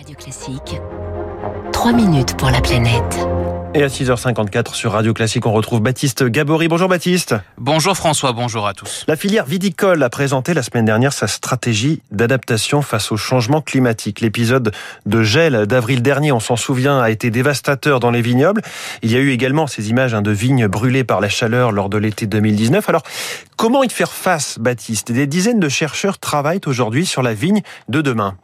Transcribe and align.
Radio 0.00 0.16
Classique, 0.16 0.80
3 1.72 1.92
minutes 1.92 2.34
pour 2.38 2.48
la 2.48 2.62
planète. 2.62 3.28
Et 3.74 3.82
à 3.82 3.88
6h54 3.88 4.72
sur 4.72 4.92
Radio 4.92 5.12
Classique, 5.12 5.44
on 5.44 5.52
retrouve 5.52 5.82
Baptiste 5.82 6.24
Gabory. 6.24 6.68
Bonjour 6.68 6.88
Baptiste. 6.88 7.34
Bonjour 7.58 7.94
François, 7.94 8.32
bonjour 8.32 8.66
à 8.66 8.72
tous. 8.72 9.04
La 9.08 9.16
filière 9.16 9.44
viticole 9.44 10.02
a 10.02 10.08
présenté 10.08 10.54
la 10.54 10.62
semaine 10.62 10.86
dernière 10.86 11.12
sa 11.12 11.26
stratégie 11.26 12.00
d'adaptation 12.12 12.80
face 12.80 13.12
au 13.12 13.18
changement 13.18 13.60
climatique. 13.60 14.22
L'épisode 14.22 14.72
de 15.04 15.22
gel 15.22 15.66
d'avril 15.66 16.00
dernier, 16.00 16.32
on 16.32 16.40
s'en 16.40 16.56
souvient, 16.56 16.98
a 16.98 17.10
été 17.10 17.30
dévastateur 17.30 18.00
dans 18.00 18.10
les 18.10 18.22
vignobles. 18.22 18.62
Il 19.02 19.12
y 19.12 19.16
a 19.16 19.18
eu 19.18 19.32
également 19.32 19.66
ces 19.66 19.90
images 19.90 20.14
hein, 20.14 20.22
de 20.22 20.30
vignes 20.30 20.66
brûlées 20.66 21.04
par 21.04 21.20
la 21.20 21.28
chaleur 21.28 21.72
lors 21.72 21.90
de 21.90 21.98
l'été 21.98 22.26
2019. 22.26 22.88
Alors, 22.88 23.02
comment 23.56 23.82
y 23.82 23.90
faire 23.90 24.12
face, 24.12 24.58
Baptiste? 24.58 25.12
Des 25.12 25.26
dizaines 25.26 25.60
de 25.60 25.68
chercheurs 25.68 26.18
travaillent 26.18 26.62
aujourd'hui 26.64 27.04
sur 27.04 27.20
la 27.20 27.34
vigne 27.34 27.60
de 27.90 28.00
demain. 28.00 28.38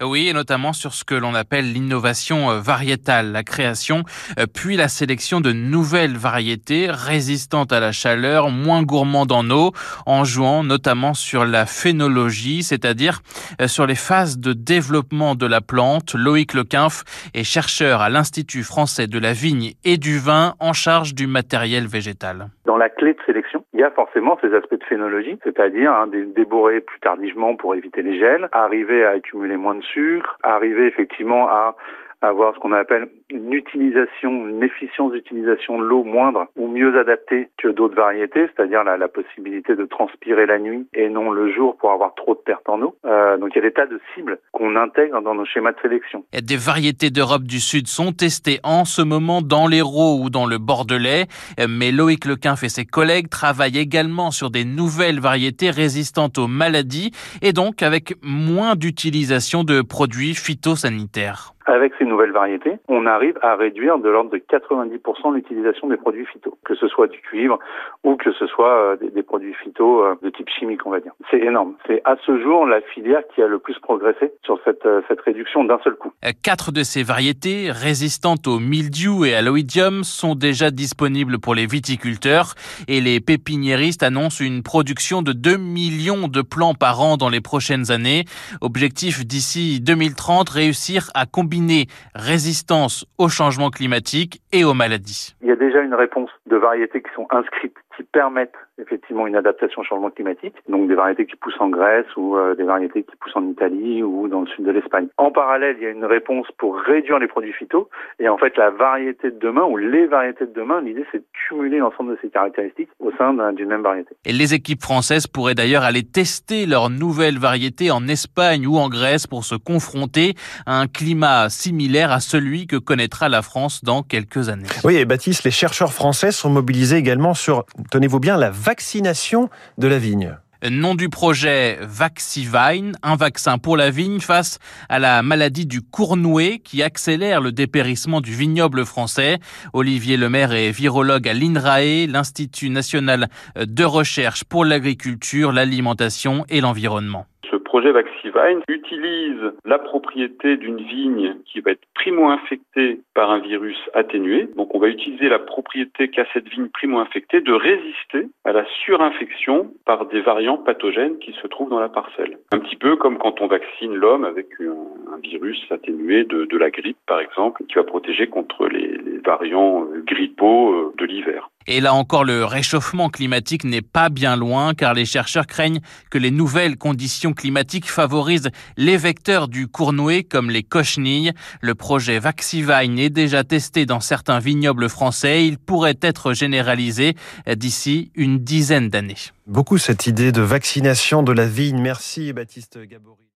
Oui, 0.00 0.28
et 0.28 0.32
notamment 0.32 0.72
sur 0.72 0.94
ce 0.94 1.04
que 1.04 1.14
l'on 1.14 1.34
appelle 1.34 1.72
l'innovation 1.72 2.50
euh, 2.50 2.60
variétale, 2.60 3.32
la 3.32 3.42
création 3.42 4.04
euh, 4.38 4.46
puis 4.52 4.76
la 4.76 4.88
sélection 4.88 5.40
de 5.40 5.52
nouvelles 5.52 6.16
variétés 6.16 6.88
résistantes 6.90 7.72
à 7.72 7.80
la 7.80 7.92
chaleur, 7.92 8.50
moins 8.50 8.82
gourmandes 8.82 9.32
en 9.32 9.48
eau, 9.50 9.72
en 10.06 10.24
jouant 10.24 10.62
notamment 10.64 11.14
sur 11.14 11.44
la 11.44 11.66
phénologie, 11.66 12.62
c'est-à-dire 12.62 13.20
euh, 13.60 13.68
sur 13.68 13.86
les 13.86 13.94
phases 13.94 14.38
de 14.38 14.52
développement 14.52 15.34
de 15.34 15.46
la 15.46 15.60
plante. 15.60 16.14
Loïc 16.14 16.54
Lequinf 16.54 17.04
est 17.34 17.44
chercheur 17.44 18.00
à 18.00 18.10
l'Institut 18.10 18.62
français 18.62 19.06
de 19.06 19.18
la 19.18 19.32
vigne 19.32 19.72
et 19.84 19.98
du 19.98 20.18
vin 20.18 20.54
en 20.60 20.72
charge 20.72 21.14
du 21.14 21.26
matériel 21.26 21.86
végétal. 21.86 22.48
Dans 22.66 22.76
la 22.76 22.88
clé 22.88 23.12
de 23.12 23.18
sélection, 23.26 23.61
il 23.72 23.80
y 23.80 23.84
a 23.84 23.90
forcément 23.90 24.38
ces 24.40 24.54
aspects 24.54 24.78
de 24.78 24.84
phénologie, 24.84 25.38
c'est-à-dire 25.44 25.92
hein, 25.92 26.06
débourrer 26.06 26.80
plus 26.80 27.00
tardivement 27.00 27.56
pour 27.56 27.74
éviter 27.74 28.02
les 28.02 28.18
gels, 28.18 28.48
arriver 28.52 29.04
à 29.04 29.10
accumuler 29.10 29.56
moins 29.56 29.74
de 29.74 29.82
sucre, 29.82 30.38
arriver 30.42 30.86
effectivement 30.86 31.48
à 31.48 31.74
avoir 32.22 32.54
ce 32.54 32.60
qu'on 32.60 32.72
appelle 32.72 33.08
une 33.30 33.52
utilisation, 33.52 34.48
une 34.48 34.62
efficience 34.62 35.12
d'utilisation 35.12 35.78
de 35.78 35.84
l'eau 35.84 36.04
moindre 36.04 36.46
ou 36.56 36.68
mieux 36.68 36.98
adaptée 36.98 37.48
que 37.58 37.68
d'autres 37.68 37.96
variétés, 37.96 38.48
c'est-à-dire 38.54 38.84
la, 38.84 39.08
possibilité 39.08 39.76
de 39.76 39.84
transpirer 39.84 40.46
la 40.46 40.58
nuit 40.58 40.86
et 40.94 41.08
non 41.08 41.30
le 41.32 41.52
jour 41.52 41.76
pour 41.76 41.90
avoir 41.90 42.14
trop 42.14 42.34
de 42.34 42.40
pertes 42.40 42.68
en 42.68 42.80
eau. 42.80 42.96
Euh, 43.04 43.36
donc 43.36 43.50
il 43.54 43.56
y 43.56 43.58
a 43.58 43.68
des 43.68 43.72
tas 43.72 43.86
de 43.86 44.00
cibles 44.14 44.38
qu'on 44.52 44.76
intègre 44.76 45.20
dans 45.20 45.34
nos 45.34 45.44
schémas 45.44 45.72
de 45.72 45.80
sélection. 45.82 46.24
Des 46.32 46.56
variétés 46.56 47.10
d'Europe 47.10 47.42
du 47.42 47.60
Sud 47.60 47.88
sont 47.88 48.12
testées 48.12 48.60
en 48.62 48.84
ce 48.84 49.02
moment 49.02 49.42
dans 49.42 49.66
l'Hérault 49.66 50.18
ou 50.22 50.30
dans 50.30 50.46
le 50.46 50.58
Bordelais, 50.58 51.26
mais 51.68 51.92
Loïc 51.92 52.24
Lequinf 52.24 52.62
et 52.62 52.68
ses 52.68 52.86
collègues 52.86 53.28
travaillent 53.28 53.78
également 53.78 54.30
sur 54.30 54.50
des 54.50 54.64
nouvelles 54.64 55.20
variétés 55.20 55.70
résistantes 55.70 56.38
aux 56.38 56.48
maladies 56.48 57.10
et 57.42 57.52
donc 57.52 57.82
avec 57.82 58.14
moins 58.22 58.76
d'utilisation 58.76 59.64
de 59.64 59.82
produits 59.82 60.34
phytosanitaires. 60.34 61.52
Avec 61.66 61.92
ces 61.98 62.04
nouvelles 62.04 62.32
variétés, 62.32 62.78
on 62.88 63.06
arrive 63.06 63.38
à 63.40 63.54
réduire 63.54 63.98
de 63.98 64.08
l'ordre 64.08 64.30
de 64.30 64.38
90% 64.38 65.34
l'utilisation 65.34 65.88
des 65.88 65.96
produits 65.96 66.26
phyto, 66.26 66.58
que 66.64 66.74
ce 66.74 66.88
soit 66.88 67.06
du 67.06 67.20
cuivre 67.20 67.58
ou 68.02 68.16
que 68.16 68.32
ce 68.32 68.46
soit 68.48 68.74
euh, 68.74 68.96
des, 68.96 69.22
produits 69.22 69.54
phyto 69.54 70.04
euh, 70.04 70.14
de 70.22 70.30
type 70.30 70.48
chimique, 70.48 70.84
on 70.86 70.90
va 70.90 70.98
dire. 70.98 71.12
C'est 71.30 71.38
énorme. 71.38 71.74
C'est 71.86 72.02
à 72.04 72.16
ce 72.26 72.40
jour 72.42 72.66
la 72.66 72.80
filière 72.80 73.22
qui 73.34 73.42
a 73.42 73.46
le 73.46 73.60
plus 73.60 73.78
progressé 73.78 74.32
sur 74.44 74.58
cette, 74.64 74.84
euh, 74.86 75.02
cette 75.06 75.20
réduction 75.20 75.62
d'un 75.64 75.78
seul 75.84 75.94
coup. 75.94 76.12
Quatre 76.42 76.72
de 76.72 76.82
ces 76.82 77.04
variétés 77.04 77.70
résistantes 77.70 78.48
au 78.48 78.58
mildiou 78.58 79.24
et 79.24 79.34
à 79.34 79.42
l'oïdium 79.42 80.02
sont 80.02 80.34
déjà 80.34 80.70
disponibles 80.70 81.38
pour 81.38 81.54
les 81.54 81.66
viticulteurs 81.66 82.54
et 82.88 83.00
les 83.00 83.20
pépiniéristes 83.20 84.02
annoncent 84.02 84.44
une 84.44 84.64
production 84.64 85.22
de 85.22 85.32
2 85.32 85.58
millions 85.58 86.26
de 86.26 86.42
plants 86.42 86.74
par 86.74 87.00
an 87.00 87.16
dans 87.16 87.28
les 87.28 87.40
prochaines 87.40 87.92
années. 87.92 88.24
Objectif 88.60 89.24
d'ici 89.24 89.80
2030, 89.80 90.48
réussir 90.48 91.10
à 91.14 91.26
combiner 91.26 91.51
combiner 91.52 91.86
résistance 92.14 93.04
au 93.18 93.28
changement 93.28 93.68
climatique 93.68 94.40
et 94.52 94.64
aux 94.64 94.72
maladies. 94.72 95.34
Il 95.42 95.48
y 95.48 95.52
a 95.52 95.56
déjà 95.56 95.80
une 95.80 95.94
réponse 95.94 96.30
de 96.46 96.56
variétés 96.56 97.02
qui 97.02 97.12
sont 97.14 97.26
inscrites 97.30 97.76
qui 97.96 98.02
permettent 98.04 98.54
effectivement 98.78 99.26
une 99.26 99.36
adaptation 99.36 99.82
au 99.82 99.84
changement 99.84 100.10
climatique, 100.10 100.54
donc 100.68 100.88
des 100.88 100.94
variétés 100.94 101.26
qui 101.26 101.36
poussent 101.36 101.60
en 101.60 101.68
Grèce 101.68 102.06
ou 102.16 102.36
euh, 102.36 102.54
des 102.54 102.64
variétés 102.64 103.02
qui 103.02 103.16
poussent 103.16 103.36
en 103.36 103.46
Italie 103.48 104.02
ou 104.02 104.28
dans 104.28 104.40
le 104.40 104.46
sud 104.46 104.64
de 104.64 104.70
l'Espagne. 104.70 105.08
En 105.18 105.30
parallèle, 105.30 105.76
il 105.78 105.84
y 105.84 105.86
a 105.86 105.90
une 105.90 106.04
réponse 106.04 106.46
pour 106.58 106.78
réduire 106.78 107.18
les 107.18 107.28
produits 107.28 107.52
phyto 107.52 107.88
et 108.18 108.28
en 108.28 108.38
fait 108.38 108.56
la 108.56 108.70
variété 108.70 109.30
de 109.30 109.38
demain 109.38 109.64
ou 109.64 109.76
les 109.76 110.06
variétés 110.06 110.46
de 110.46 110.52
demain, 110.52 110.80
l'idée 110.80 111.04
c'est 111.12 111.18
de 111.18 111.24
cumuler 111.48 111.78
l'ensemble 111.78 112.12
de 112.12 112.18
ces 112.22 112.30
caractéristiques 112.30 112.88
au 112.98 113.12
sein 113.12 113.34
d'une 113.52 113.68
même 113.68 113.82
variété. 113.82 114.14
Et 114.24 114.32
les 114.32 114.54
équipes 114.54 114.82
françaises 114.82 115.26
pourraient 115.26 115.54
d'ailleurs 115.54 115.82
aller 115.82 116.02
tester 116.02 116.66
leurs 116.66 116.90
nouvelles 116.90 117.38
variétés 117.38 117.90
en 117.90 118.08
Espagne 118.08 118.66
ou 118.66 118.76
en 118.76 118.88
Grèce 118.88 119.26
pour 119.26 119.44
se 119.44 119.54
confronter 119.54 120.34
à 120.66 120.80
un 120.80 120.86
climat 120.86 121.41
similaire 121.48 122.12
à 122.12 122.20
celui 122.20 122.66
que 122.66 122.76
connaîtra 122.76 123.28
la 123.28 123.42
France 123.42 123.82
dans 123.82 124.02
quelques 124.02 124.48
années. 124.48 124.68
Oui, 124.84 124.96
et 124.96 125.04
Baptiste, 125.04 125.44
les 125.44 125.50
chercheurs 125.50 125.92
français 125.92 126.32
sont 126.32 126.50
mobilisés 126.50 126.96
également 126.96 127.34
sur, 127.34 127.64
tenez-vous 127.90 128.20
bien, 128.20 128.36
la 128.36 128.50
vaccination 128.50 129.48
de 129.78 129.86
la 129.86 129.98
vigne. 129.98 130.36
Nom 130.70 130.94
du 130.94 131.08
projet 131.08 131.76
Vaxivine, 131.82 132.96
un 133.02 133.16
vaccin 133.16 133.58
pour 133.58 133.76
la 133.76 133.90
vigne 133.90 134.20
face 134.20 134.60
à 134.88 135.00
la 135.00 135.20
maladie 135.24 135.66
du 135.66 135.82
cournouet 135.82 136.60
qui 136.62 136.84
accélère 136.84 137.40
le 137.40 137.50
dépérissement 137.50 138.20
du 138.20 138.32
vignoble 138.32 138.86
français. 138.86 139.40
Olivier 139.72 140.16
Lemaire 140.16 140.52
est 140.52 140.70
virologue 140.70 141.28
à 141.28 141.34
l'INRAE, 141.34 142.06
l'Institut 142.06 142.70
national 142.70 143.28
de 143.56 143.84
recherche 143.84 144.44
pour 144.44 144.64
l'agriculture, 144.64 145.50
l'alimentation 145.50 146.44
et 146.48 146.60
l'environnement 146.60 147.26
projet 147.72 147.90
Vaxivine 147.90 148.60
utilise 148.68 149.50
la 149.64 149.78
propriété 149.78 150.58
d'une 150.58 150.76
vigne 150.76 151.36
qui 151.46 151.60
va 151.60 151.70
être 151.70 151.86
primo-infectée 151.94 153.00
par 153.14 153.30
un 153.30 153.38
virus 153.38 153.78
atténué. 153.94 154.46
Donc 154.56 154.74
on 154.74 154.78
va 154.78 154.88
utiliser 154.88 155.30
la 155.30 155.38
propriété 155.38 156.08
qu'a 156.08 156.26
cette 156.34 156.46
vigne 156.50 156.68
primo-infectée 156.68 157.40
de 157.40 157.54
résister 157.54 158.28
à 158.44 158.52
la 158.52 158.66
surinfection 158.84 159.72
par 159.86 160.04
des 160.04 160.20
variants 160.20 160.58
pathogènes 160.58 161.18
qui 161.18 161.32
se 161.32 161.46
trouvent 161.46 161.70
dans 161.70 161.80
la 161.80 161.88
parcelle. 161.88 162.36
Un 162.52 162.58
petit 162.58 162.76
peu 162.76 162.96
comme 162.96 163.16
quand 163.16 163.40
on 163.40 163.46
vaccine 163.46 163.94
l'homme 163.94 164.26
avec 164.26 164.48
un, 164.60 165.18
virus 165.22 165.64
atténué 165.70 166.24
de, 166.24 166.58
la 166.58 166.70
grippe 166.70 166.98
par 167.06 167.20
exemple, 167.20 167.64
qui 167.68 167.76
va 167.76 167.84
protéger 167.84 168.26
contre 168.26 168.66
les, 168.66 168.98
les 168.98 169.18
variants 169.24 169.86
grippaux 170.04 170.74
euh, 170.74 170.92
de 170.98 171.06
l'hiver. 171.06 171.48
Et 171.66 171.80
là 171.80 171.94
encore, 171.94 172.24
le 172.24 172.44
réchauffement 172.44 173.08
climatique 173.08 173.64
n'est 173.64 173.82
pas 173.82 174.08
bien 174.08 174.36
loin 174.36 174.74
car 174.74 174.94
les 174.94 175.04
chercheurs 175.04 175.46
craignent 175.46 175.80
que 176.10 176.18
les 176.18 176.30
nouvelles 176.30 176.76
conditions 176.76 177.32
climatiques 177.32 177.90
favorisent 177.90 178.50
les 178.76 178.96
vecteurs 178.96 179.48
du 179.48 179.68
cournouet 179.68 180.22
comme 180.24 180.50
les 180.50 180.62
cochenilles. 180.62 181.32
Le 181.60 181.74
projet 181.74 182.18
Vaxivine 182.18 182.98
est 182.98 183.10
déjà 183.10 183.44
testé 183.44 183.86
dans 183.86 184.00
certains 184.00 184.38
vignobles 184.38 184.88
français. 184.88 185.46
Il 185.46 185.58
pourrait 185.58 185.98
être 186.02 186.32
généralisé 186.32 187.14
d'ici 187.56 188.10
une 188.14 188.38
dizaine 188.38 188.88
d'années. 188.88 189.16
Beaucoup 189.46 189.78
cette 189.78 190.06
idée 190.06 190.32
de 190.32 190.42
vaccination 190.42 191.22
de 191.22 191.32
la 191.32 191.46
vigne. 191.46 191.80
Merci 191.80 192.32
Baptiste 192.32 192.78
Gabory. 192.78 193.22